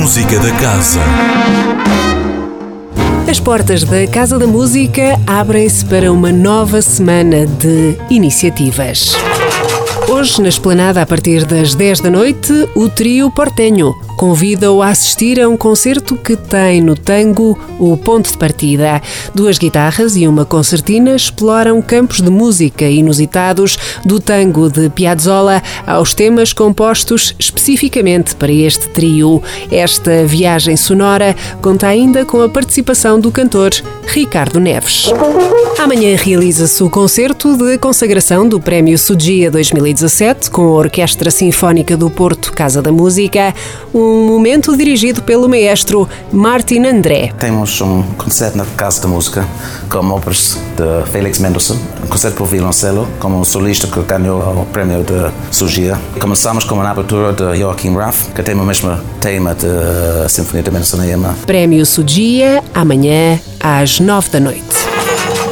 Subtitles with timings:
[0.00, 1.00] Música da Casa.
[3.30, 9.14] As portas da Casa da Música abrem-se para uma nova semana de iniciativas.
[10.08, 15.40] Hoje, na esplanada, a partir das 10 da noite, o trio Portenho convida-o a assistir
[15.40, 19.00] a um concerto que tem no tango o ponto de partida.
[19.34, 26.12] Duas guitarras e uma concertina exploram campos de música inusitados, do tango de Piazzolla aos
[26.12, 29.42] temas compostos especificamente para este trio.
[29.72, 33.70] Esta viagem sonora conta ainda com a participação do cantor
[34.12, 35.08] Ricardo Neves.
[35.78, 42.10] Amanhã realiza-se o concerto de consagração do Prémio Sudia 2017 com a Orquestra Sinfónica do
[42.10, 43.54] Porto Casa da Música,
[43.94, 47.32] um momento dirigido pelo maestro Martin André.
[47.38, 49.46] Temos um concerto na Casa da Música
[49.88, 55.04] com obras de Felix Mendelssohn, um concerto para violoncelo como solista que ganhou o Prémio
[55.04, 55.96] de Sugia.
[56.20, 60.70] Começamos com uma abertura de Joachim Raff, que tem o mesmo tema da Sinfonia de
[60.70, 61.00] Mendelssohn
[61.46, 64.64] Prémio Sudia, amanhã às nove da noite.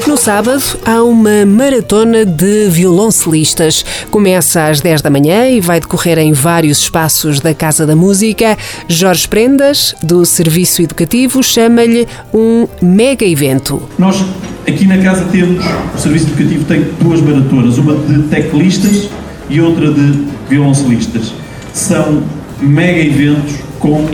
[0.06, 3.84] No sábado há uma maratona de violoncelistas.
[4.10, 8.56] Começa às 10 da manhã e vai decorrer em vários espaços da Casa da Música.
[8.88, 13.82] Jorge Prendas, do Serviço Educativo, chama-lhe um mega evento.
[13.98, 14.24] Nós
[14.66, 15.62] aqui na casa temos,
[15.94, 19.10] o Serviço Educativo tem duas maratonas, uma de teclistas
[19.50, 21.34] e outra de violoncelistas.
[21.74, 22.22] São
[22.60, 24.06] mega eventos com,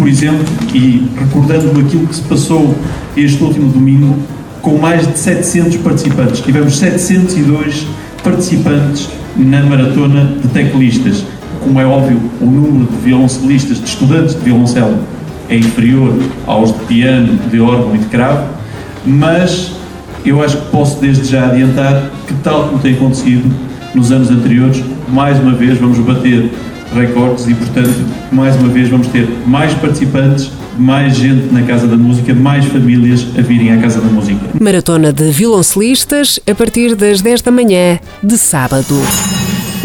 [0.00, 2.74] por exemplo, e recordando aquilo que se passou
[3.14, 4.16] este último domingo,
[4.62, 6.40] com mais de 700 participantes.
[6.40, 7.86] Tivemos 702
[8.24, 11.22] participantes na maratona de teclistas.
[11.62, 15.00] Como é óbvio, o número de violoncelistas, de estudantes de violoncelo,
[15.50, 16.14] é inferior
[16.46, 18.48] aos de piano, de órgão e de cravo,
[19.04, 19.72] mas
[20.24, 23.54] eu acho que posso desde já adiantar que, tal como tem acontecido
[23.94, 26.50] nos anos anteriores, mais uma vez vamos bater
[26.94, 31.96] recordes e, portanto, mais uma vez vamos ter mais participantes mais gente na Casa da
[31.96, 34.40] Música, mais famílias a virem à Casa da Música.
[34.58, 38.96] Maratona de violoncelistas a partir das 10 da manhã de sábado.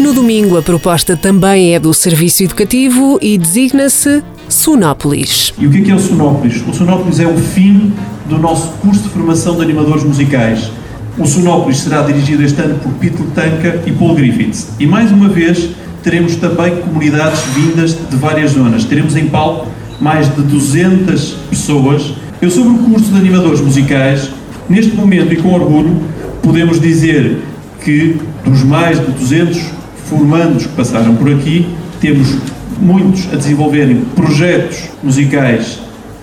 [0.00, 5.52] No domingo, a proposta também é do Serviço Educativo e designa-se Sonópolis.
[5.58, 6.62] E o que é, que é o Sonópolis?
[6.66, 7.92] O Sonópolis é o fim
[8.28, 10.70] do nosso curso de formação de animadores musicais.
[11.18, 14.68] O Sonópolis será dirigido este ano por Peter Tanca e Paul Griffiths.
[14.78, 15.70] E mais uma vez
[16.06, 18.84] teremos também comunidades vindas de várias zonas.
[18.84, 19.66] Teremos em palco
[20.00, 22.14] mais de 200 pessoas.
[22.40, 24.30] Eu, sobre o curso de animadores musicais,
[24.68, 26.00] neste momento e com orgulho,
[26.44, 27.38] podemos dizer
[27.82, 29.60] que dos mais de 200
[30.08, 31.66] formandos que passaram por aqui,
[32.00, 32.36] temos
[32.80, 35.80] muitos a desenvolverem projetos musicais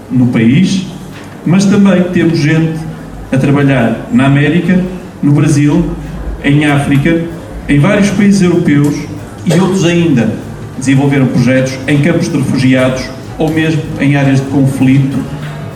[0.10, 0.88] no país,
[1.46, 2.80] mas também temos gente
[3.34, 4.82] a trabalhar na América,
[5.22, 5.84] no Brasil,
[6.42, 7.26] em África,
[7.68, 9.12] em vários países europeus
[9.46, 10.34] e outros ainda
[10.78, 13.04] desenvolveram projetos em campos de refugiados
[13.38, 15.18] ou mesmo em áreas de conflito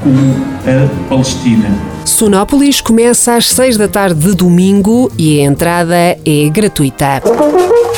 [0.02, 0.36] como
[0.66, 1.70] a Palestina.
[2.06, 7.22] Sonópolis começa às 6 da tarde de domingo e a entrada é gratuita.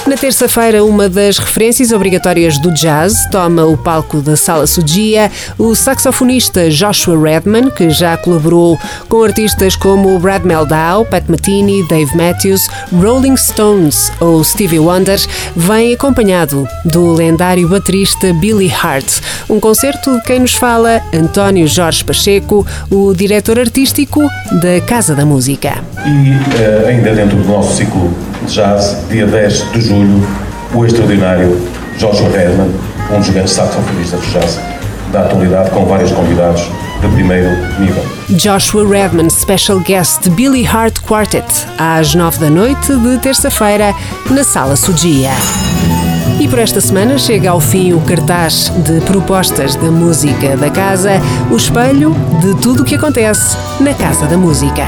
[0.10, 5.76] Na terça-feira, uma das referências obrigatórias do jazz toma o palco da Sala Sudia, o
[5.76, 12.68] saxofonista Joshua Redman, que já colaborou com artistas como Brad Meldau, Pat Metheny, Dave Matthews,
[12.92, 15.20] Rolling Stones ou Stevie Wonder,
[15.56, 19.20] vem acompanhado do lendário baterista Billy Hart.
[19.48, 25.24] Um concerto de quem nos fala António Jorge Pacheco, o diretor artístico da Casa da
[25.24, 25.84] Música.
[26.04, 28.12] E uh, ainda dentro do nosso ciclo
[28.48, 30.28] jazz, dia 10 de julho,
[30.74, 31.60] o extraordinário
[31.98, 32.72] Joshua Redman,
[33.12, 34.60] um dos grandes saxofonistas de jazz
[35.12, 36.62] da atualidade, com vários convidados
[37.02, 37.50] de primeiro
[37.80, 38.06] nível.
[38.30, 41.46] Joshua Redman, special guest Billy Hart Quartet,
[41.78, 43.94] às 9 da noite de terça-feira,
[44.30, 45.32] na Sala Sudia.
[46.40, 51.20] E por esta semana chega ao fim o cartaz de propostas da música da casa,
[51.52, 54.88] o espelho de tudo o que acontece na Casa da Música.